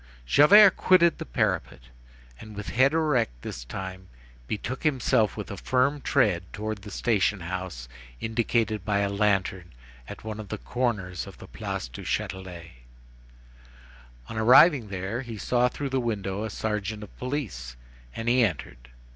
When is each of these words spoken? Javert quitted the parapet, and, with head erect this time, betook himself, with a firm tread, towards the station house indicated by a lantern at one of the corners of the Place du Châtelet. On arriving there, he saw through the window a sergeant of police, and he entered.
Javert 0.25 0.71
quitted 0.77 1.19
the 1.19 1.27
parapet, 1.27 1.81
and, 2.39 2.55
with 2.55 2.69
head 2.69 2.91
erect 2.91 3.43
this 3.43 3.63
time, 3.63 4.07
betook 4.47 4.81
himself, 4.81 5.37
with 5.37 5.51
a 5.51 5.57
firm 5.57 6.01
tread, 6.01 6.41
towards 6.53 6.81
the 6.81 6.89
station 6.89 7.41
house 7.41 7.87
indicated 8.19 8.83
by 8.83 9.01
a 9.01 9.09
lantern 9.09 9.73
at 10.07 10.23
one 10.23 10.39
of 10.39 10.49
the 10.49 10.57
corners 10.57 11.27
of 11.27 11.37
the 11.37 11.45
Place 11.45 11.87
du 11.87 12.01
Châtelet. 12.01 12.71
On 14.27 14.37
arriving 14.39 14.87
there, 14.87 15.21
he 15.21 15.37
saw 15.37 15.67
through 15.69 15.89
the 15.89 15.99
window 16.01 16.45
a 16.45 16.49
sergeant 16.49 17.03
of 17.03 17.15
police, 17.19 17.75
and 18.15 18.27
he 18.27 18.43
entered. 18.43 18.89